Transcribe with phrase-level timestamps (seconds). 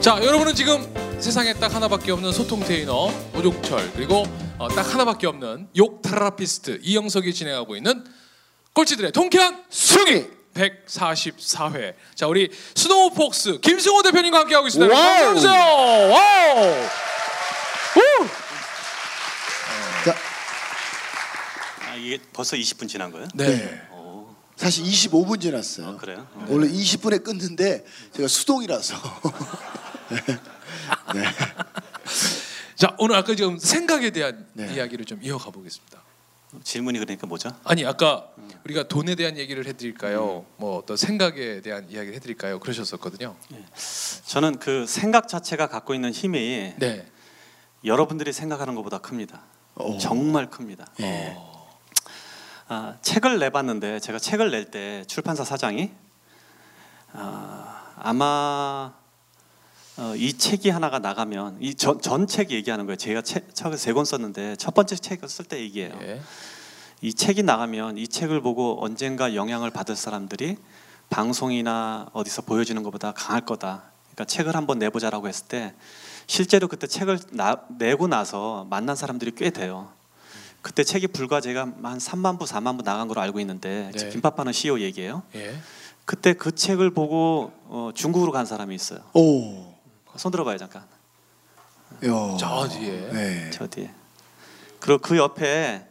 [0.00, 0.80] 자, 여러분은 지금
[1.20, 4.24] 세상에 딱 하나밖에 없는 소통 테이너 오종철 그리고
[4.56, 8.04] 어, 딱 하나밖에 없는 욕 therapist 이영석이 진행하고 있는
[8.74, 11.94] 꼴찌들의 통쾌한 승리 144회.
[12.14, 14.92] 자, 우리 스노우 폭스 김승호 대표님과 함께 하고 있습니다.
[14.94, 15.04] wow.
[15.04, 15.52] 박수 주세요.
[15.52, 16.66] wow.
[17.96, 18.26] 우!
[20.04, 20.14] 자,
[21.90, 23.26] 아, 이게 벌써 20분 지난 거예요?
[23.34, 23.82] 네.
[23.92, 25.88] 오, 사실 25분 지났어요.
[25.88, 26.26] 아, 그래요?
[26.34, 26.46] 어.
[26.48, 27.84] 원래 20분에 끊는데
[28.14, 28.96] 제가 수동이라서.
[32.76, 34.72] 자, 오늘 아까 지금 생각에 대한 네.
[34.74, 35.98] 이야기를 좀 이어가 보겠습니다.
[36.64, 37.50] 질문이 그러니까 뭐죠?
[37.64, 38.28] 아니 아까
[38.64, 40.46] 우리가 돈에 대한 얘기를 해드릴까요?
[40.56, 42.58] 뭐 어떤 생각에 대한 이야기를 해드릴까요?
[42.60, 43.36] 그러셨었거든요.
[44.26, 47.06] 저는 그 생각 자체가 갖고 있는 힘이 네.
[47.84, 49.42] 여러분들이 생각하는 것보다 큽니다.
[49.76, 49.98] 오.
[49.98, 50.86] 정말 큽니다.
[51.00, 51.36] 예.
[52.68, 55.90] 아, 책을 내봤는데 제가 책을 낼 때 출판사 사장이
[57.12, 58.94] 아, 아마
[59.98, 62.96] 어, 이 책이 하나가 나가면 이 전책 얘기하는 거예요.
[62.96, 65.92] 제가 책, 책을 세 권 썼는데 첫 번째 책을 쓸 때 얘기해요.
[66.02, 66.20] 예.
[67.00, 70.56] 이 책이 나가면 이 책을 보고 언젠가 영향을 받을 사람들이
[71.10, 73.84] 방송이나 어디서 보여주는 것보다 강할 거다.
[74.12, 75.74] 그러니까 책을 한번 내보자라고 했을 때
[76.28, 79.88] 실제로 그때 책을 나, 내고 나서 만난 사람들이 꽤 돼요.
[80.62, 84.08] 그때 책이 불과 제가 한 3만 부, 4만 부 나간 걸로 알고 있는데 네.
[84.10, 85.22] 김밥하는 CEO 얘기예요.
[85.34, 85.56] 예.
[86.04, 89.00] 그때 그 책을 보고 어, 중국으로 간 사람이 있어요.
[89.14, 89.67] 오.
[90.16, 90.82] 손 들어봐요 잠깐.
[92.04, 92.36] 야.
[92.38, 93.10] 저 뒤에.
[93.12, 93.50] 네.
[93.50, 93.90] 저 뒤에.
[94.80, 95.86] 그리고 그 옆에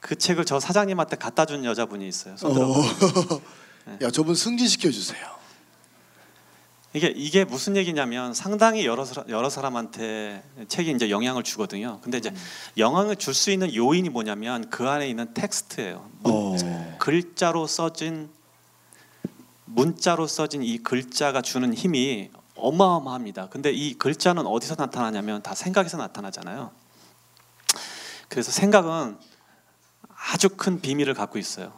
[0.00, 2.36] 그 책을 저 사장님한테 갖다 준 여자분이 있어요.
[2.36, 2.72] 손 들어봐.
[2.78, 3.42] 오.
[4.02, 5.38] 야, 저분 승진시켜 주세요.
[6.94, 12.00] 이게 이게 무슨 얘기냐면 상당히 여러 사람, 여러 사람한테 책이 이제 영향을 주거든요.
[12.02, 12.32] 근데 이제
[12.78, 16.08] 영향을 줄 수 있는 요인이 뭐냐면 그 안에 있는 텍스트예요.
[16.24, 16.56] 오.
[16.98, 18.30] 글자로 써진
[19.66, 23.48] 문자로 써진 이 글자가 주는 힘이 어마어마합니다.
[23.48, 26.70] 근데 이 글자는 어디서 나타나냐면 다 생각에서 나타나잖아요.
[28.28, 29.18] 그래서 생각은
[30.32, 31.72] 아주 큰 비밀을 갖고 있어요.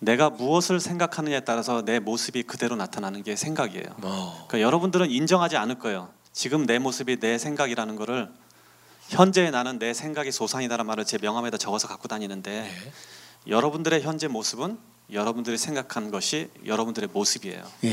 [0.00, 3.86] 내가 무엇을 생각하느냐에 따라서 내 모습이 그대로 나타나는 게 생각이에요.
[4.02, 4.46] 어.
[4.48, 6.08] 그러니까 여러분들은 인정하지 않을 거예요.
[6.32, 8.32] 지금 내 모습이 내 생각이라는 거를
[9.08, 13.50] 현재 나는 내 생각이 소산이다라는 말을 제 명함에다 적어서 갖고 다니는데 예.
[13.50, 14.78] 여러분들의 현재 모습은
[15.10, 17.62] 여러분들이 생각하는 것이 여러분들의 모습이에요.
[17.84, 17.90] 예.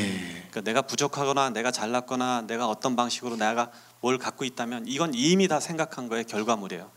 [0.49, 3.71] 그러니까 내가 부족하거나 내가 잘났거나 내가 어떤 방식으로 내가
[4.01, 6.91] 뭘 갖고 있다면 이건 이미 다 생각한 거의 결과물이에요.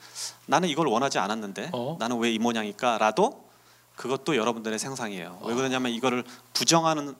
[0.46, 1.96] 나는 이걸 원하지 않았는데 어?
[2.00, 3.48] 나는 왜 이 모양일까라도
[3.96, 5.40] 그것도 여러분들의 생상이에요.
[5.44, 7.14] 왜 그러냐면 이거를 부정하는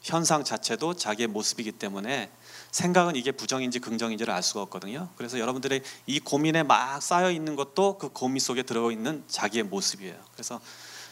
[0.00, 2.30] 현상 자체도 자기의 모습이기 때문에
[2.70, 5.08] 생각은 이게 부정인지 긍정인지를 알 수가 없거든요.
[5.16, 10.14] 그래서 여러분들의 이 고민에 막 쌓여 있는 것도 그 고민 속에 들어 있는 자기의 모습이에요.
[10.32, 10.60] 그래서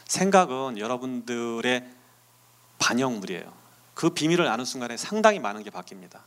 [0.09, 1.84] 생각은 여러분들의
[2.78, 3.53] 반영물이에요.
[3.94, 6.21] 그 비밀을 아는 순간에 상당히 많은 게 바뀝니다.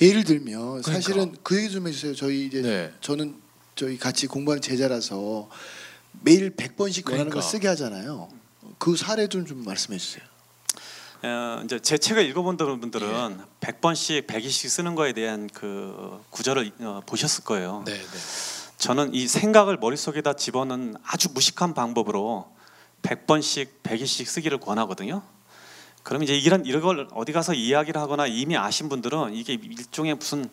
[0.00, 0.92] 예를 들면 그러니까.
[0.92, 2.14] 사실은 그 얘기 좀 해주세요.
[2.14, 2.92] 저희 이제 네.
[3.00, 3.36] 저는
[3.74, 5.48] 저희 같이 공부하는 제자라서
[6.22, 7.34] 매일 100번씩 원하는 그러니까.
[7.34, 8.28] 걸 쓰게 하잖아요.
[8.78, 10.24] 그 사례 좀 좀 말씀해 주세요.
[11.22, 17.42] 어, 이제 제 책을 읽어본 분들은 100번씩 100일씩 쓰는 거에 대한 그 구절을 어, 보셨을
[17.44, 17.82] 거예요.
[17.84, 18.18] 네, 네.
[18.78, 22.48] 저는 이 생각을 머릿속에다 집어넣는 아주 무식한 방법으로
[23.02, 25.22] 100번씩 100일씩 쓰기를 권하거든요.
[26.04, 30.48] 그럼 이제 이런 이런 걸 어디 가서 이야기를 하거나 이미 아신 분들은 이게 일종의 무슨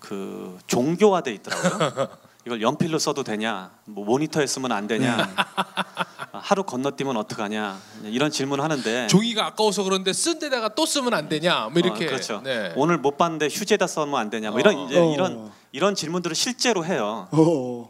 [0.00, 2.08] 그 종교화돼 있더라고요.
[2.46, 3.70] 이걸 연필로 써도 되냐?
[3.84, 5.34] 뭐 모니터에 쓰면 안 되냐?
[6.32, 7.78] 하루 건너뛰면 어떡하냐?
[8.04, 11.68] 이런 질문을 하는데 종이가 아까워서 그런데 쓴 데다가 또 쓰면 안 되냐?
[11.70, 12.04] 뭐 이렇게.
[12.04, 12.40] 어, 그렇죠.
[12.44, 12.72] 네.
[12.76, 14.50] 오늘 못 봤는데 휴지에다 써면 안 되냐?
[14.50, 14.86] 뭐 이런 어.
[14.86, 15.12] 이제 어.
[15.12, 17.28] 이런 이런 질문들을 실제로 해요.
[17.32, 17.88] 오.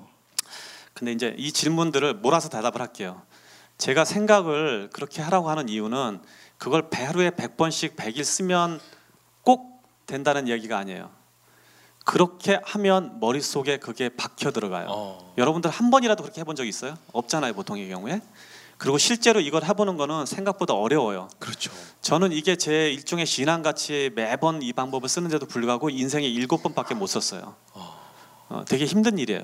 [0.95, 3.23] 근데 이제 이 질문들을 몰아서 대답을 할게요.
[3.79, 6.21] 제가 생각을 그렇게 하라고 하는 이유는
[6.59, 8.81] 그걸 하루에 100번씩 100일 쓰면
[9.43, 11.11] 꼭 된다는 얘기가 아니에요.
[12.05, 14.87] 그렇게 하면 머릿속에 그게 박혀 들어가요.
[14.91, 15.35] 어.
[15.39, 16.97] 여러분들 한 번이라도 그렇게 해본 적 있어요?
[17.13, 18.21] 없잖아요, 보통의 경우에.
[18.81, 21.29] 그리고 실제로 이걸 해보는 거는 생각보다 어려워요.
[21.39, 21.71] 그렇죠.
[22.01, 27.07] 저는 이게 제 일종의 신앙 같이 매번 이 방법을 쓰는데도 불구하고 인생에 일곱 번밖에 못
[27.07, 27.57] 썼어요.
[28.49, 29.43] 어, 되게 힘든 일이에요.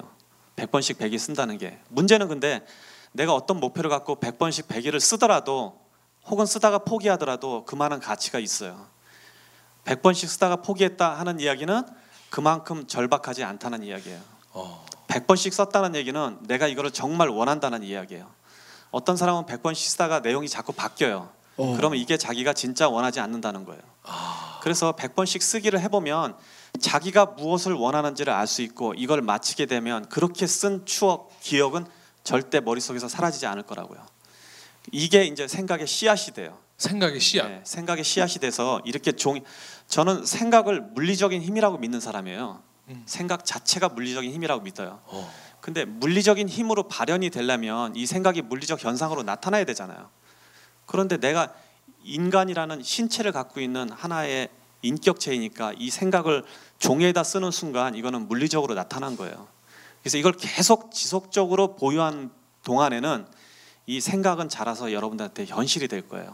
[0.56, 1.78] 100번씩 100일 쓴다는 게.
[1.90, 2.64] 문제는 근데
[3.12, 5.78] 내가 어떤 목표를 갖고 100번씩 100일을 쓰더라도
[6.24, 8.86] 혹은 쓰다가 포기하더라도 그만한 가치가 있어요.
[9.84, 11.82] 100번씩 쓰다가 포기했다 하는 이야기는
[12.30, 14.18] 그만큼 절박하지 않다는 이야기예요.
[14.54, 14.86] 어.
[15.08, 18.34] 100번씩 썼다는 얘기는 내가 이거를 정말 원한다는 이야기예요.
[18.90, 21.28] 어떤 사람은 100번씩 쓰다가 내용이 자꾸 바뀌어요.
[21.56, 21.74] 어.
[21.76, 23.80] 그러면 이게 자기가 진짜 원하지 않는다는 거예요.
[24.62, 26.36] 그래서 100번씩 쓰기를 해보면
[26.80, 31.86] 자기가 무엇을 원하는지를 알 수 있고 이걸 마치게 되면 그렇게 쓴 추억, 기억은
[32.24, 34.04] 절대 머릿속에서 사라지지 않을 거라고요.
[34.92, 36.58] 이게 이제 생각의 씨앗이 돼요.
[36.78, 37.48] 생각의 씨앗.
[37.48, 39.40] 네, 생각의 씨앗이 돼서 이렇게 종
[39.88, 42.60] 저는 생각을 물리적인 힘이라고 믿는 사람이에요.
[42.88, 43.02] 음.
[43.06, 45.00] 생각 자체가 물리적인 힘이라고 믿어요.
[45.06, 45.32] 어.
[45.66, 50.10] 근데 물리적인 힘으로 발현이 되려면 이 생각이 물리적 현상으로 나타나야 되잖아요.
[50.86, 51.52] 그런데 내가
[52.04, 54.48] 인간이라는 신체를 갖고 있는 하나의
[54.82, 56.44] 인격체이니까 이 생각을
[56.78, 59.48] 종에다 쓰는 순간 이거는 물리적으로 나타난 거예요.
[60.02, 62.30] 그래서 이걸 계속 지속적으로 보유한
[62.62, 63.26] 동안에는
[63.86, 66.26] 이 생각은 자라서 여러분들한테 현실이 될 거예요.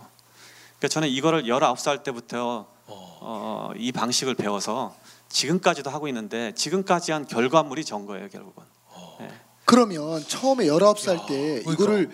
[0.76, 3.18] 그러니까 저는 이거를 19살 때부터 어.
[3.22, 4.94] 어, 이 방식을 배워서
[5.30, 8.62] 지금까지도 하고 있는데 지금까지 한 결과물이 전 거예요, 결국은.
[9.20, 9.28] 네.
[9.64, 11.72] 그러면 처음에 19살 때 그러니까.
[11.72, 12.10] 이거를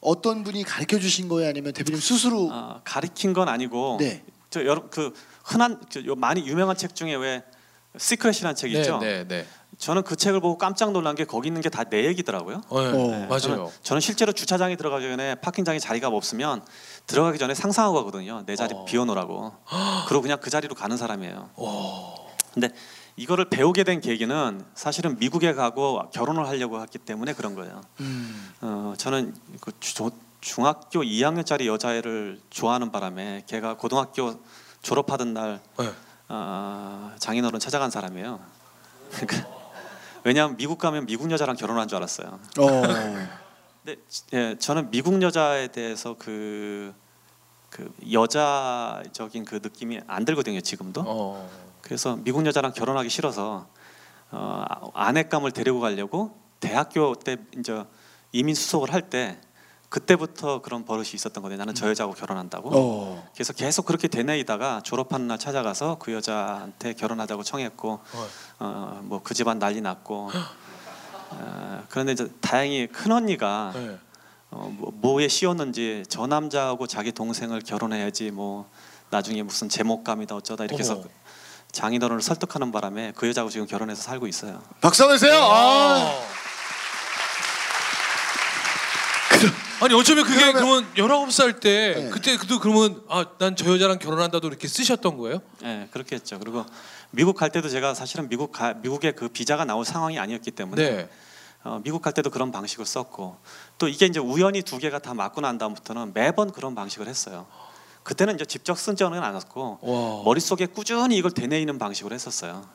[0.00, 1.48] 어떤 분이 가르쳐 주신 거예요?
[1.50, 4.24] 아니면 대표님 스스로 아, 가리킨 건 아니고 네.
[4.50, 5.12] 저 여러 그
[5.44, 7.42] 흔한 저요 많이 유명한 책 중에 왜
[7.98, 8.98] Secret이라는 책 있죠.
[8.98, 9.46] 네, 네, 네.
[9.78, 12.62] 저는 그 책을 보고 깜짝 놀란 게 거기 있는 게 다 내 얘기더라고요.
[12.68, 12.88] 어, 네.
[12.88, 13.26] 어.
[13.28, 13.38] 맞아요.
[13.40, 16.64] 저는, 저는 실제로 주차장에 들어가기 전에 parking장에 자리가 없으면
[17.06, 18.44] 들어가기 전에 상상하고 가거든요.
[18.46, 18.84] 내 자리 어.
[18.84, 19.52] 비워놓으라고.
[20.08, 21.50] 그리고 그냥 그 자리로 가는 사람이에요.
[21.56, 22.14] 와.
[22.54, 22.68] 근데
[23.16, 27.82] 이거를 배우게 된 계기는 사실은 미국에 가고 결혼을 하려고 했기 때문에 그런 거예요.
[28.00, 28.52] 음.
[28.62, 30.10] 어, 저는 그 주-
[30.40, 34.40] 중학교 2학년짜리 여자애를 좋아하는 바람에 걔가 고등학교
[34.82, 35.92] 졸업하던 날 네.
[36.28, 38.40] 어, 장인어른 찾아간 사람이에요.
[39.12, 39.48] 그러니까
[40.24, 42.40] 왜냐하면 미국 가면 미국 여자랑 결혼한 줄 알았어요.
[42.58, 42.82] 어.
[43.84, 44.00] 근데
[44.32, 46.94] 예, 저는 미국 여자에 대해서 그,
[47.68, 51.04] 그 여자적인 그 느낌이 안 들거든요 지금도.
[51.06, 51.48] 어.
[51.82, 53.66] 그래서 미국 여자랑 결혼하기 싫어서
[54.30, 57.84] 어, 아- 아내감을 데리고 가려고 대학교 때 이제
[58.32, 59.38] 이민 수속을 할 때
[59.90, 61.58] 그때부터 그런 버릇이 있었던 거예요.
[61.58, 62.70] 나는 저 여자하고 결혼한다고.
[62.72, 63.28] 어.
[63.34, 68.26] 그래서 계속 그렇게 되뇌이다가 졸업하는 날 찾아가서 그 여자한테 결혼하자고 청했고 어.
[68.58, 70.30] 어, 뭐그 집안 난리 났고
[71.30, 73.98] 어, 그런데 이제 다행히 큰 언니가 네.
[74.50, 78.70] 어, 뭐, 뭐에 씌웠는지 저 남자하고 자기 동생을 결혼해야지 뭐
[79.10, 81.02] 나중에 무슨 제목감이다 어쩌다 이렇게 해서.
[81.72, 84.62] 장인어른을 설득하는 바람에 그 여자하고 지금 결혼해서 살고 있어요.
[84.80, 85.40] 박수 한번 주세요.
[85.42, 86.22] 아.
[89.80, 92.10] 아니 어쩌면 그게 그러면- 그러면 19살 때 네.
[92.10, 95.40] 그때 그도 그러면 아 난 저 여자랑 결혼한다도 이렇게 쓰셨던 거예요?
[95.64, 96.38] 예, 그렇게 했죠.
[96.38, 96.64] 그리고
[97.10, 101.08] 미국 갈 때도 제가 사실은 미국 가, 미국에 그 비자가 나올 상황이 아니었기 때문에 네.
[101.64, 103.38] 어, 미국 갈 때도 그런 방식을 썼고
[103.78, 107.46] 또 이게 이제 우연히 두 개가 다 맞고 난 다음부터는 매번 그런 방식을 했어요.
[108.02, 110.22] 그때는 이제 직접 쓴 적은 않았고 와.
[110.24, 112.66] 머릿 속에 꾸준히 이걸 되뇌이는 방식으로 했었어요.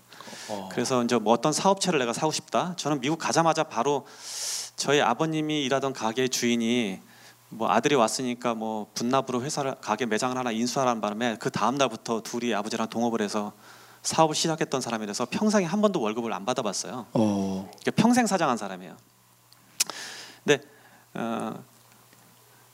[0.49, 0.69] 어.
[0.71, 2.75] 그래서 이제 뭐 어떤 사업체를 내가 사고 싶다.
[2.77, 4.05] 저는 미국 가자마자 바로
[4.75, 6.99] 저희 아버님이 일하던 가게 주인이
[7.49, 12.53] 뭐 아들이 왔으니까 뭐 분납으로 회사를 가게 매장을 하나 인수하라는 바람에 그 다음 날부터 둘이
[12.53, 13.53] 아버지랑 동업을 해서
[14.03, 17.07] 사업을 시작했던 사람이라서 평생에 한 번도 월급을 안 받아봤어요.
[17.13, 17.69] 어.
[17.81, 18.95] 그러니까 평생 사장한 사람이에요.
[20.45, 20.63] 근데
[21.13, 21.63] 어,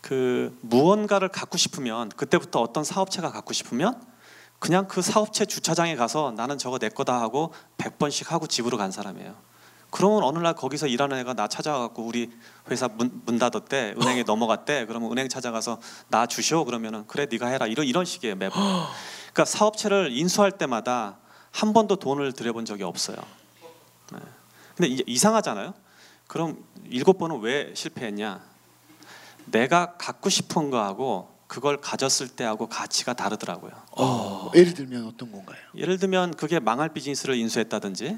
[0.03, 4.05] 그 무언가를 갖고 싶으면 그때부터 어떤 사업체가 갖고 싶으면
[4.59, 9.33] 그냥 그 사업체 주차장에 가서 나는 저거 내 거다 하고 100번씩 하고 집으로 간 사람이에요.
[9.91, 12.29] 그러면 어느 날 거기서 일하는 애가 나 찾아와갖고 우리
[12.69, 14.87] 회사 문, 문 닫았대 은행에 넘어갔대.
[14.87, 15.79] 그러면 은행 찾아가서
[16.09, 16.65] 나 주시오.
[16.65, 17.65] 그러면은 그래 네가 해라.
[17.65, 18.61] 이런 이런 식이에요 매번
[19.31, 21.17] 그러니까 사업체를 인수할 때마다
[21.51, 23.15] 한 번도 돈을 들여본 적이 없어요.
[24.11, 24.19] 네.
[24.75, 25.73] 근데 이상하잖아요?
[26.27, 28.52] 그럼 일곱 번은 왜 실패했냐
[29.45, 34.51] 내가 갖고 싶은 거하고 그걸 가졌을 때하고 가치가 다르더라고요 어.
[34.55, 35.57] 예를 들면 어떤 건가요?
[35.75, 38.17] 예를 들면 그게 망할 비즈니스를 인수했다든지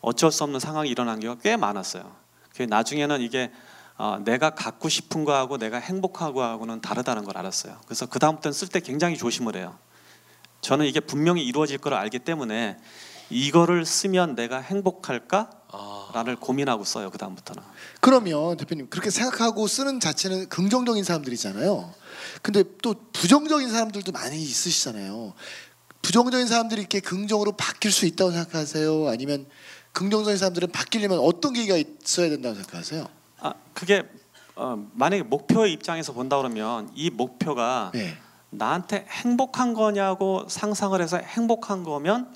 [0.00, 2.14] 어쩔 수 없는 상황이 일어난 경우가 꽤 많았어요.
[2.54, 3.50] 그 나중에는 이게
[3.96, 7.80] 어, 내가 갖고 싶은 거하고 내가 행복하고 하고는 다르다는 걸 알았어요.
[7.84, 9.76] 그래서 그 다음부터는 쓸 때 굉장히 조심을 해요.
[10.60, 12.78] 저는 이게 분명히 이루어질 걸 알기 때문에
[13.30, 15.50] 이거를 쓰면 내가 행복할까
[16.14, 16.36] 라를 아.
[16.40, 17.10] 고민하고 써요.
[17.10, 17.62] 그 다음부터는.
[18.00, 21.92] 그러면 대표님 그렇게 생각하고 쓰는 자체는 긍정적인 사람들이잖아요.
[22.42, 25.34] 근데 또 부정적인 사람들도 많이 있으시잖아요.
[26.02, 29.08] 부정적인 사람들이 이렇게 긍정으로 바뀔 수 있다고 생각하세요?
[29.08, 29.46] 아니면
[29.92, 33.06] 긍정적인 사람들은 바뀌려면 어떤 계기가 있어야 된다고 생각하세요?
[33.40, 34.08] 아 그게
[34.56, 38.16] 어, 만약에 목표의 입장에서 본다 그러면 이 목표가 네.
[38.50, 42.34] 나한테 행복한 거냐고 상상을 해서 행복한 거면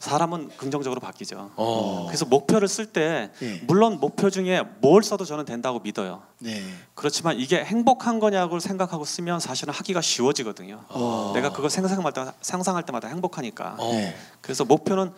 [0.00, 1.50] 사람은 긍정적으로 바뀌죠.
[1.56, 2.04] 어.
[2.06, 3.60] 그래서 목표를 쓸때 예.
[3.66, 6.22] 물론 목표 중에 뭘 써도 저는 된다고 믿어요.
[6.38, 6.62] 네.
[6.94, 10.84] 그렇지만 이게 행복한 거냐고 생각하고 쓰면 사실은 하기가 쉬워지거든요.
[10.88, 11.32] 어.
[11.34, 13.76] 내가 그거 상상할 때마다 상상할 때마다 행복하니까.
[13.78, 13.92] 어.
[13.92, 14.16] 네.
[14.40, 15.12] 그래서 목표는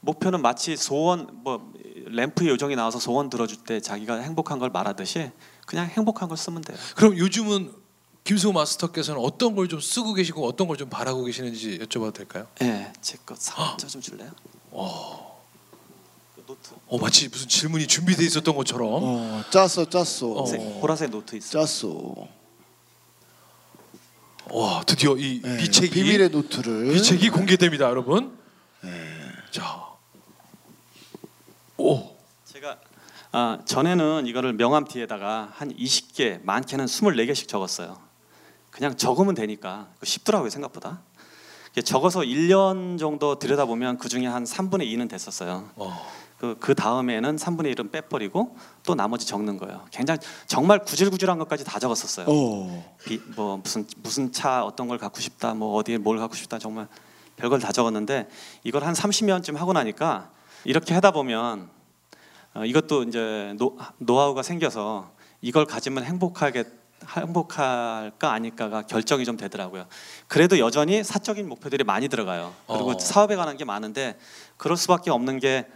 [0.00, 1.72] 목표는 마치 소원 뭐
[2.06, 5.30] 램프의 요정이 나와서 소원 들어줄 때 자기가 행복한 걸 말하듯이
[5.66, 6.76] 그냥 행복한 걸 쓰면 돼요.
[6.96, 7.81] 그럼 요즘은
[8.24, 12.46] 김승호 마스터께서는 어떤 걸 좀 쓰고 계시고 어떤 걸 좀 바라고 계시는지 여쭤봐도 될까요?
[12.62, 14.30] 예, 제 거 상자 좀 줄래요?
[14.70, 15.20] 와.
[16.36, 16.70] 그 노트.
[16.86, 18.88] 어 마치 무슨 질문이 준비돼 있었던 것처럼.
[19.02, 20.26] 어, 짰어, 짰어.
[20.34, 20.46] 어.
[20.46, 21.64] 색- 보라색 노트 있어요.
[21.66, 22.28] 짰어.
[24.50, 28.38] 와 드디어 이 네, 비책이 비밀의 노트를 비책이 공개됩니다, 여러분.
[29.52, 29.86] 자,
[31.76, 32.78] 오, 제가
[33.32, 37.98] 아, 전에는 이거를 명함 뒤에다가 한 20개, 많게는 24개씩 적었어요.
[38.72, 41.02] 그냥 적으면 되니까 쉽더라고요 생각보다.
[41.84, 45.70] 적어서 1년 정도 들여다보면 그 중에 한 3분의 2는 됐었어요.
[45.76, 46.06] 어,
[46.38, 49.86] 그, 그 다음에는 3분의 1은 빼버리고 또 나머지 적는 거예요.
[49.90, 52.26] 굉장히 정말 구질구질한 것까지 다 적었었어요.
[52.28, 52.96] 어.
[53.04, 56.88] 비, 뭐 무슨 무슨 차 어떤 걸 갖고 싶다, 뭐 어디에 뭘 갖고 싶다 정말
[57.36, 58.28] 별걸 다 적었는데
[58.64, 60.30] 이걸 한 30년쯤 하고 나니까
[60.64, 61.70] 이렇게 하다 보면
[62.54, 66.64] 어, 이것도 이제 노, 노하우가 생겨서 이걸 가지면 행복하게
[67.08, 69.86] 행복할까 아닐까가 결정이 좀 되더라고요.
[70.28, 72.54] 그래도 여전히 사적인 목표들이 많이 들어가요.
[72.66, 72.98] 그리고 어.
[72.98, 74.18] 사업에 관한 게 많은데
[74.56, 75.66] 그럴 수밖에 없는 게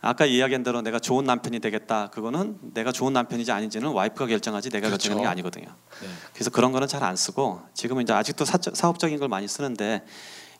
[0.00, 2.10] 아까 이야기한 대로 내가 좋은 남편이 되겠다.
[2.10, 5.08] 그거는 내가 좋은 남편인지 아닌지는 와이프가 결정하지 내가 그렇죠.
[5.10, 5.66] 결정하는 게 아니거든요.
[5.66, 6.08] 네.
[6.32, 10.04] 그래서 그런 거는 잘 안 쓰고 지금은 이제 아직도 사적, 사업적인 걸 많이 쓰는데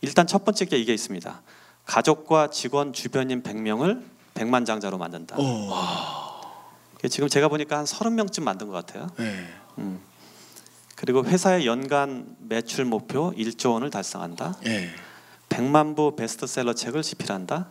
[0.01, 1.43] 일단 첫 번째 게 이게 있습니다.
[1.85, 4.03] 가족과 직원 주변인 100명을
[4.35, 5.37] 100만 장자로 만든다.
[5.39, 6.37] 어.
[7.09, 9.07] 지금 제가 보니까 한 30명쯤 만든 것 같아요.
[9.19, 9.47] 네.
[9.79, 10.01] 음.
[10.97, 14.57] 그리고 회사의 연간 매출 목표 1조 원을 달성한다.
[14.67, 14.91] 예.
[15.51, 17.69] 100만 부 베스트셀러 책을 집필한다.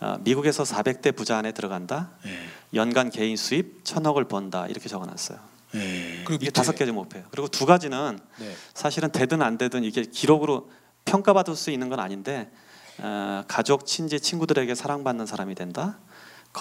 [0.00, 2.10] 어, 미국에서 400대 부자 안에 들어간다.
[2.26, 2.30] 예.
[2.74, 4.66] 연간 개인 수입 천억을 번다.
[4.66, 5.38] 이렇게 적어놨어요.
[5.76, 6.24] 예.
[6.24, 7.26] 그리고 이게 다섯 개의 목표예요.
[7.30, 8.54] 그리고 두 가지는 네.
[8.74, 10.68] 사실은 되든 안 되든 이게 기록으로
[11.04, 12.50] 평가받을 수 있는 건 아닌데
[12.98, 15.98] 어, 가족, 친지, 친구들에게 사랑받는 사람이 된다.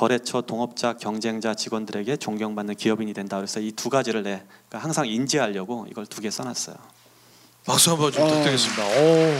[0.01, 3.37] 거래처, 동업자, 경쟁자, 직원들에게 존경받는 기업인이 된다.
[3.37, 6.75] 그래서 이 두 가지를 내 그러니까 항상 인지하려고 이걸 두 개 써놨어요.
[7.65, 8.27] 박수 한번 좀 어.
[8.27, 8.83] 부탁드리겠습니다.
[8.85, 9.33] 오.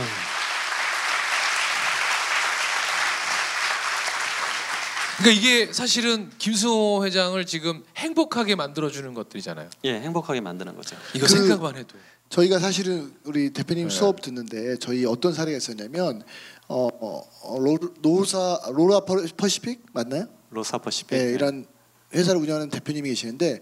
[5.18, 9.68] 그러니까 이게 사실은 김승호 회장을 지금 행복하게 만들어주는 것들이잖아요.
[9.84, 10.96] 예, 행복하게 만드는 거죠.
[11.14, 11.96] 이거 그- 생각만 해도.
[12.30, 13.94] 저희가 사실은 우리 대표님 네.
[13.94, 16.22] 수업 듣는데 저희 어떤 사례가 있었냐면
[16.68, 20.26] 어, 어, 어 로, 로사 로라 퍼- 퍼시픽 맞나요?
[20.50, 21.18] 로사퍼시픽.
[21.18, 21.66] 예, 이런
[22.14, 23.60] 회사를 운영하는 대표님이 계시는데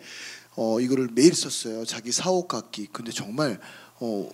[0.57, 1.85] 어 이거를 매일 썼어요.
[1.85, 2.89] 자기 사옥 갖기.
[2.93, 3.59] 근데 정말
[4.01, 4.29] 어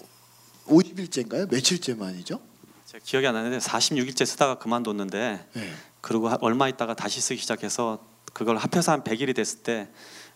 [0.66, 1.50] 50일째인가요?
[1.50, 2.40] 며칠째만이죠?
[2.86, 5.72] 제가 기억이 안 나는데 46일째 쓰다가 그만뒀는데 예.
[6.00, 9.88] 그리고 하- 얼마 있다가 다시 쓰기 시작해서 그걸 합해서 한 100일이 됐을 때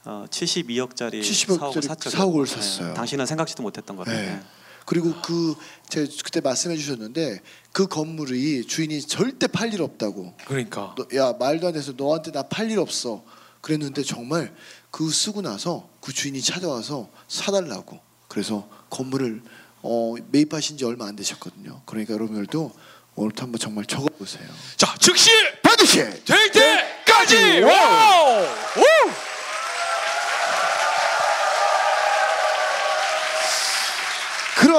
[0.04, 2.10] 어, 72억짜리 70억 사옥을 샀죠.
[2.10, 2.94] 사옥을 예, 샀어요.
[2.94, 4.18] 당신은 생각지도 못했던 거예요.
[4.20, 4.40] 네.
[4.86, 4.88] 예.
[4.88, 5.54] 그리고 그
[5.88, 7.40] 제가 그때 말씀해 주셨는데
[7.72, 10.34] 그 건물이 주인이 절대 팔 일 없다고.
[10.46, 10.94] 그러니까.
[10.96, 13.24] 너, 야 말도 안 돼서 너한테 나 팔 일 없어.
[13.60, 14.54] 그랬는데 정말
[14.92, 17.98] 그 쓰고 나서 그 주인이 찾아와서 사달라고.
[18.28, 19.42] 그래서 건물을
[19.82, 21.82] 어, 매입하신 지 얼마 안 되셨거든요.
[21.84, 22.72] 그러니까 여러분들도
[23.16, 24.46] 오늘부터 한번 정말 적어보세요.
[24.76, 25.30] 자 즉시
[25.62, 27.60] 반드시 될 때까지.
[27.62, 28.42] wow.
[28.44, 28.82] 우!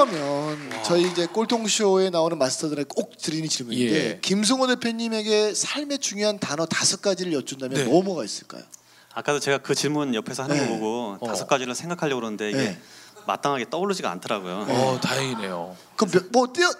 [0.06, 4.18] 그러면 저희 이제 꼴통쇼에 나오는 마스터들에게 꼭 드리는 질문인데 예.
[4.22, 7.84] 김승호 대표님에게 삶의 중요한 단어 다섯 가지를 여쭌다면 네.
[7.84, 8.62] 뭐뭐가 있을까요?
[9.12, 10.66] 아까도 제가 그 질문 옆에서 하는 네.
[10.68, 11.26] 거 보고 어.
[11.26, 12.80] 다섯 가지를 생각하려고 그러는데 이게 네.
[13.26, 14.66] 마땅하게 떠오르지가 않더라고요.
[14.68, 15.76] 어 다행이네요.
[15.96, 16.70] 그럼 몇- 뭐 띄어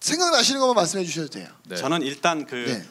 [0.00, 1.46] 생각나시는 것만 말씀해 주셔도 돼요.
[1.68, 1.76] 네.
[1.76, 2.84] 저는 일단 그 네.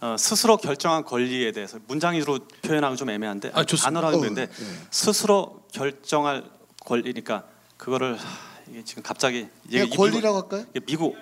[0.00, 3.84] 어, 스스로 결정한 권리에 대해서 문장으로 표현하기 좀 애매한데 아, 좋습니다.
[3.84, 4.78] 단어로 하면 어, 되는데 네.
[4.90, 6.42] 스스로 결정할
[6.84, 7.44] 권리니까
[7.82, 8.22] 그거를 하,
[8.70, 10.64] 이게 지금 갑자기 그냥 이 권리라고 할까요?
[10.72, 11.16] 미국, 미국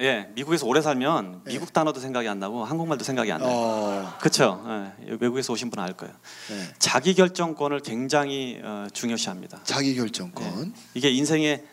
[0.00, 1.52] 예 미국에서 오래 살면 네.
[1.52, 3.50] 미국 단어도 생각이 안 나고 한국말도 생각이 안 나요.
[3.52, 4.64] 어, 그렇죠.
[4.66, 6.12] 예, 외국에서 오신 분은 알 거예요.
[6.48, 6.74] 네.
[6.80, 9.60] 자기 결정권을 굉장히 어, 중요시합니다.
[9.62, 10.74] 자기 결정권.
[10.94, 11.64] 이게 인생의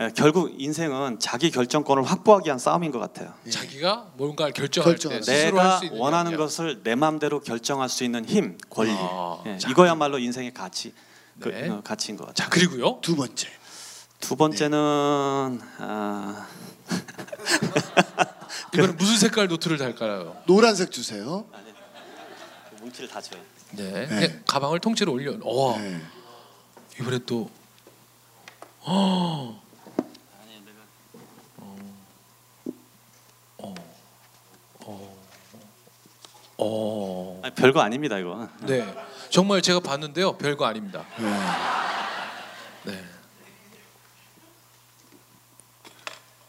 [0.00, 3.32] 에, 결국 인생은 자기 결정권을 확보하기 위한 싸움인 것 같아요.
[3.46, 3.50] 예.
[3.50, 5.44] 자기가 뭔가를 결정할 때 결정할 때.
[5.44, 6.46] 내가 수 있는 원하는 역량.
[6.46, 8.90] 것을 내 마음대로 결정할 수 있는 힘, 권리.
[8.92, 9.70] 아, 예, 자.
[9.70, 10.92] 이거야말로 인생의 가치,
[11.38, 11.68] 그, 네.
[11.68, 12.44] 어, 가치인 것 같아요.
[12.46, 12.98] 자 그리고요.
[13.02, 13.48] 두 번째.
[14.20, 16.46] 두 번째는 아,
[18.74, 20.36] 이번엔 무슨 색깔 노트를 달까요?
[20.46, 21.46] 노란색 주세요.
[22.70, 23.40] 그 뭉치를 다 줘요.
[23.72, 24.06] 네.
[24.06, 24.06] 네.
[24.06, 25.32] 네, 가방을 통째로 올려.
[25.44, 25.78] 어.
[25.78, 26.00] 네.
[27.00, 27.50] 이번에 또.
[28.80, 29.62] 어.
[33.58, 33.74] 어.
[34.84, 35.16] 어.
[36.58, 37.40] 어.
[37.44, 38.48] 아니, 별거 아닙니다 이거.
[38.62, 38.84] 네.
[39.30, 40.36] 정말 제가 봤는데요.
[40.38, 41.04] 별거 아닙니다.
[41.18, 41.24] 네.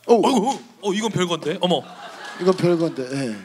[0.10, 1.58] 오, 어이구, 어 이건 별건데.
[1.62, 1.82] 어머.
[2.42, 3.10] 이건 별건데.
[3.10, 3.36] 네.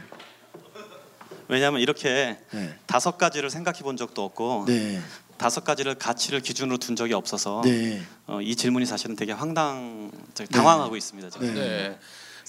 [1.48, 2.78] 왜냐하면 이렇게 네.
[2.86, 5.00] 다섯 가지를 생각해 본 적도 없고 네.
[5.36, 8.00] 다섯 가지를 가치를 기준으로 둔 적이 없어서 네.
[8.26, 11.28] 어, 이 질문이 사실은 되게 황당, 저기 당황하고 있습니다.
[11.30, 11.54] 지금.
[11.54, 11.60] 네.
[11.60, 11.98] 네.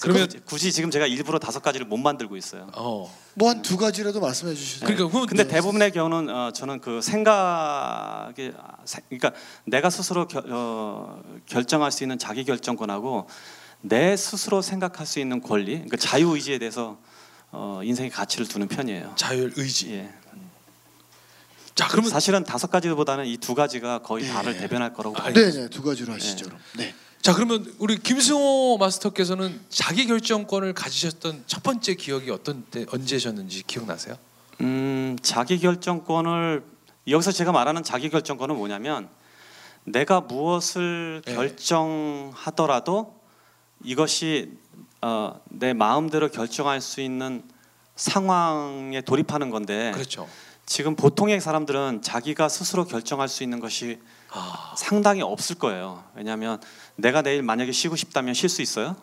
[0.00, 2.68] 그러면 굳이, 지금 제가 일부러 다섯 가지를 못 만들고 있어요.
[2.74, 3.08] 어
[3.38, 4.86] 뭐 한 두 가지라도 말씀해 주시죠.
[4.86, 9.32] 그러니까 그건 근데 대부분의 경우는 어, 저는 그 생각이 아, 세- 그러니까
[9.64, 13.26] 내가 스스로 결, 어, 결정할 수 있는 자기 결정권하고
[13.80, 16.98] 내 스스로 생각할 수 있는 권리, 그러니까 자유 의지에 대해서
[17.52, 19.12] 어, 인생의 가치를 두는 편이에요.
[19.16, 19.92] 자율 의지.
[19.92, 20.12] 예.
[21.74, 24.28] 자 그러면 사실은 다섯 가지보다는 이 두 가지가 거의 예.
[24.32, 25.32] 다를 대변할 거라고 봐요.
[25.34, 26.46] 네, 네, 두 가지로 하시죠.
[26.46, 26.58] 그럼.
[26.76, 26.94] 네.
[27.20, 34.16] 자 그러면 우리 김승호 마스터께서는 자기 결정권을 가지셨던 첫 번째 기억이 어떤 때 언제셨는지 기억나세요?
[34.62, 36.62] 음, 자기 결정권을
[37.08, 39.08] 여기서 제가 말하는 자기 결정권은 뭐냐면
[39.84, 41.34] 내가 무엇을 네.
[41.34, 43.14] 결정하더라도
[43.84, 44.52] 이것이
[45.02, 47.42] 어, 내 마음대로 결정할 수 있는
[47.94, 50.28] 상황에 돌입하는 건데 그렇죠.
[50.66, 54.00] 지금 보통의 사람들은 자기가 스스로 결정할 수 있는 것이
[54.32, 56.04] 아 상당히 없을 거예요.
[56.14, 56.60] 왜냐하면
[56.96, 58.96] 내가 내일 만약에 쉬고 싶다면 쉴 수 있어요?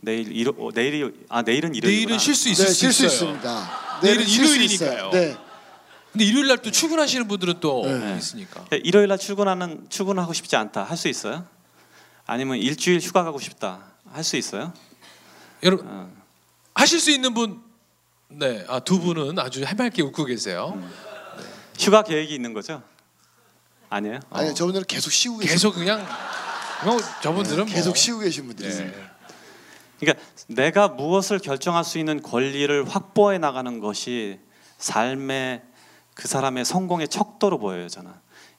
[0.00, 3.04] 내일 일요, 어, 내일이 아 내일은 일요일 내일은 쉴 수 있을 네, 수쉴 수.
[3.06, 4.00] 있습니다.
[4.02, 5.10] 내일은 일요일이니까요.
[5.10, 5.36] 네.
[6.12, 8.16] 근데 일요일 날 또 출근하시는 분들은 또 네.
[8.18, 8.64] 있으니까.
[8.82, 11.44] 일요일 날 출근하는 출근하고 싶지 않다 할 수 있어요?
[12.26, 14.72] 아니면 일주일 휴가 가고 싶다 할 수 있어요?
[15.62, 16.10] 여러분 어.
[16.74, 17.62] 하실 수 있는 분,
[18.28, 20.80] 네, 아, 두 분은 아주 해맑게 웃고 계세요.
[21.78, 22.82] 휴가 계획이 있는 거죠?
[23.88, 24.20] 아니에요?
[24.30, 24.38] 어.
[24.38, 26.06] 아니 저분들은 계속 쉬고 계신 계속 그냥
[26.84, 28.90] 뭐 저분들은 계속 뭐, 쉬고 계신 분들이세요.
[28.90, 29.04] 네.
[30.00, 34.40] 그러니까 내가 무엇을 결정할 수 있는 권리를 확보해 나가는 것이
[34.78, 35.62] 삶의
[36.14, 38.10] 그 사람의 성공의 척도로 보여요 저는.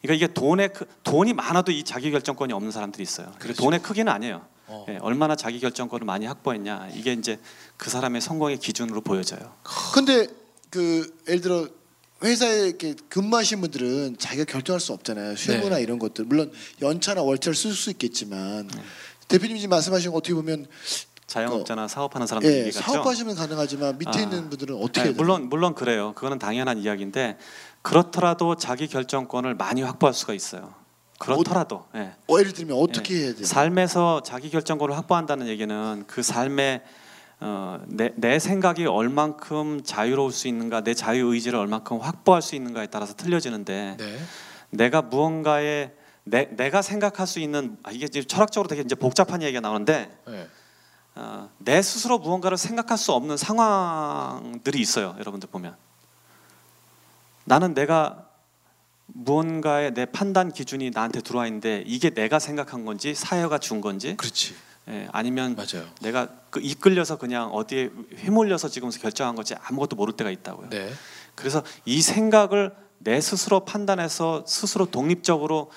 [0.02, 3.32] 그러니까 이게 돈의 크, 돈이 많아도 이 자기 결정권이 없는 사람들이 있어요.
[3.34, 3.62] 그 그렇죠.
[3.64, 4.53] 돈의 크기는 아니에요.
[4.68, 4.86] 어.
[4.90, 7.40] 예, 얼마나 자기 결정권을 많이 확보했냐 이게 이제
[7.78, 9.54] 그 사람의 성공의 기준으로 보여져요.
[9.94, 10.28] 근데
[10.70, 11.68] 그 예를 들어
[12.24, 15.34] 회사에 이렇게 근무하신 분들은 자기가 결정할 수 없잖아요.
[15.34, 16.26] 휴무나 이런 것들.
[16.26, 16.52] 물론
[16.82, 18.70] 연차나 월차를 쓸 수 있겠지만
[19.28, 20.68] 대표님 지금 말씀하신 거 어떻게 보면
[21.28, 22.94] 자영업자나 사업하는 사람들 예, 얘기 같죠.
[22.94, 24.22] 사업하시면 가능하지만 밑에 아.
[24.22, 25.18] 있는 분들은 어떻게 네, 해야 되나요?
[25.18, 26.14] 물론 물론 그래요.
[26.14, 27.38] 그거는 당연한 이야기인데
[27.82, 30.74] 그렇더라도 자기 결정권을 많이 확보할 수가 있어요.
[31.24, 32.14] 그렇더라도 예.
[32.28, 33.46] 어, 예를 들면 어떻게 해야 돼요?
[33.46, 36.84] 삶에서 자기 결정권을 확보한다는 얘기는 그 삶에
[37.40, 42.88] 어, 내, 내 생각이 얼만큼 자유로울 수 있는가, 내 자유 의지를 얼만큼 확보할 수 있는가에
[42.88, 44.18] 따라서 틀려지는데 네.
[44.70, 45.92] 내가 무언가에
[46.24, 50.48] 내, 내가 생각할 수 있는 아, 이게 이제 철학적으로 되게 이제 복잡한 얘기가 나오는데 네.
[51.16, 55.16] 어, 내 스스로 무언가를 생각할 수 없는 상황들이 있어요.
[55.20, 55.76] 여러분들 보면
[57.44, 58.26] 나는 내가
[59.08, 64.56] 무언가의 내 판단 기준이 나한테 들어와 있는데 이게 내가 생각한 건지 사회가 준 건지 그렇지.
[64.90, 65.88] 예, 아니면 맞아요.
[66.02, 70.70] 내가 그 이끌려서 그냥 어디에 휘몰려서 지금 결정한 건지 아무것도 모를 때가 있다고요.
[70.70, 70.92] 네.
[71.36, 75.72] 그래서 이 생각을 내 스스로 판단해서 스스로 독립적으로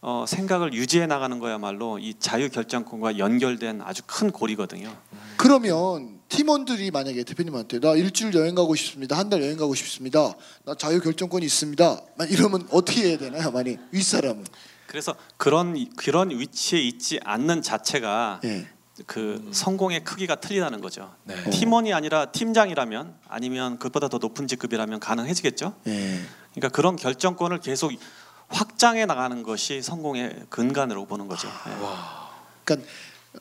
[0.00, 4.94] 어, 생각을 유지해 나가는 거야말로 이 자유 결정권과 연결된 아주 큰 고리거든요.
[5.36, 9.16] 그러면 팀원들이 만약에 대표님한테 나 일주일 여행 가고 싶습니다.
[9.16, 10.34] 한 달 여행 가고 싶습니다.
[10.64, 12.00] 나 자유 결정권이 있습니다.
[12.16, 13.50] 만 이러면 어떻게 해야 되나요?
[13.50, 14.44] 만약 윗사람은.
[14.86, 18.66] 그래서 그런 그런 위치에 있지 않는 자체가 예.
[19.06, 21.14] 그 성공의 크기가 틀리다는 거죠.
[21.24, 21.34] 네.
[21.50, 25.74] 팀원이 아니라 팀장이라면 아니면 그것보다 더 높은 직급이라면 가능해지겠죠.
[25.88, 26.20] 예.
[26.54, 27.92] 그러니까 그런 결정권을 계속
[28.48, 31.48] 확장해 나가는 것이 성공의 근간으로 보는 거죠.
[31.68, 31.82] 예.
[31.84, 32.30] 와.
[32.64, 32.88] 그러니까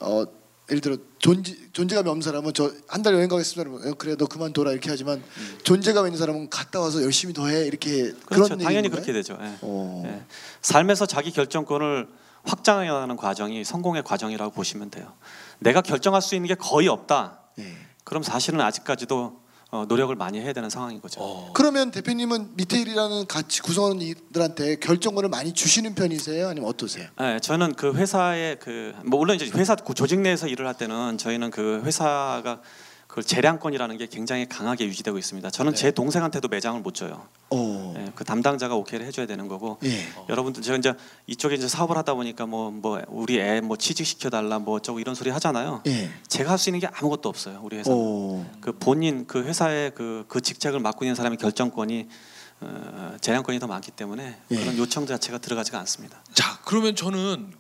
[0.02, 0.26] 어
[0.70, 3.70] 예를 들어 존재 존재감이 없는 사람은 저 한 달 여행 가겠습니다.
[3.70, 5.24] 그러면 어, 그래 너 그만 둬라 이렇게 하지만
[5.64, 8.20] 존재감 있는 사람은 갔다 와서 열심히 더 해 이렇게 음.
[8.26, 8.44] 그렇죠.
[8.56, 9.14] 그런 당연히 그렇게?
[9.14, 9.38] 되죠.
[9.42, 9.58] 예.
[9.62, 10.04] 어.
[10.06, 10.24] 예.
[10.62, 12.08] 삶에서 자기 결정권을
[12.44, 15.14] 확장해 나가는 과정이 성공의 과정이라고 보시면 돼요.
[15.60, 17.40] 내가 결정할 수 있는 게 거의 없다.
[17.60, 17.74] 예.
[18.04, 19.40] 그럼 사실은 아직까지도
[19.72, 21.20] 어, 노력을 많이 해야 되는 상황인 거죠.
[21.22, 21.52] 어.
[21.54, 26.48] 그러면 대표님은 밑에 일이라는 같이 구성원들한테 결정권을 많이 주시는 편이세요?
[26.48, 27.08] 아니면 어떠세요?
[27.20, 31.18] 네, 저는 그 회사의 그 뭐 물론 이제 회사 그 조직 내에서 일을 할 때는
[31.18, 32.62] 저희는 그 회사가
[33.16, 35.50] 그 재량권이라는 게 굉장히 강하게 유지되고 있습니다.
[35.50, 35.78] 저는 네.
[35.78, 37.26] 제 동생한테도 매장을 못 줘요.
[37.50, 37.94] 어.
[37.98, 40.02] 예, 그 담당자가 오케이를 해줘야 되는 거고 예.
[40.28, 40.94] 여러분들 제가 이제
[41.26, 45.00] 이쪽에 이제 사업을 하다 보니까 뭐 뭐 우리 애 뭐 취직 시켜 달라 뭐 어쩌고
[45.00, 45.82] 이런 소리 하잖아요.
[45.88, 46.12] 예.
[46.28, 47.62] 제가 할 수 있는 게 아무것도 없어요.
[47.64, 47.90] 우리 회사.
[47.90, 52.10] 그 본인 그 회사의 그, 그 직책을 맡고 있는 사람의 결정권이
[52.60, 54.56] 어, 재량권이 더 많기 때문에 예.
[54.58, 56.22] 그런 요청 자체가 들어가지가 않습니다.
[56.34, 57.54] 자 그러면 저는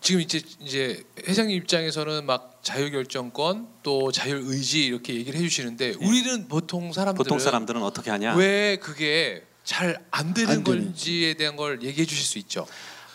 [0.00, 6.46] 지금 이제 이제 회장님 입장에서는 막 자유 결정권 또 자율 의지 이렇게 얘기를 해주시는데 우리는
[6.48, 8.34] 보통 사람들은 보통 사람들은 어떻게 하냐?
[8.36, 10.84] 왜 그게 잘 안 되는 안 되는지.
[10.86, 12.66] 건지에 대한 걸 얘기해 주실 수 있죠.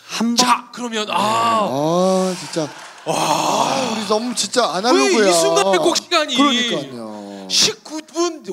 [0.06, 1.68] 한 번 자 그러면 아.
[1.70, 2.68] 아 진짜
[3.06, 5.18] 와 우리 너무 진짜 아날로그야.
[5.24, 7.48] 왜이 순간에 꼭 시간이 그러니까요.
[7.48, 8.48] 19분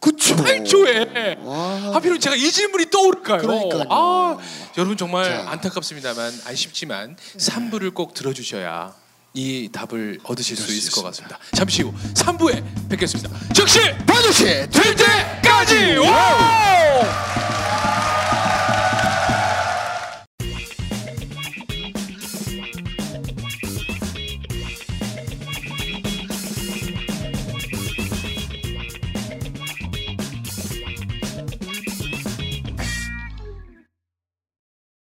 [0.00, 1.48] 58초에 그쵸.
[1.48, 1.94] 와.
[1.94, 3.38] 하필이면 제가 이 질문이 떠오를까요?
[3.42, 3.84] 그러니까요.
[3.90, 4.38] 아
[4.78, 5.44] 여러분 정말 자.
[5.50, 8.94] 안타깝습니다만 아쉽지만 3부를 꼭 들어주셔야
[9.34, 11.02] 이 답을 얻으실 수수 있을 것.
[11.02, 11.38] 같습니다.
[11.54, 13.30] 잠시 후 3부에 뵙겠습니다.
[13.54, 15.96] 즉시 반드시 될 때까지.
[15.98, 17.04] 와우!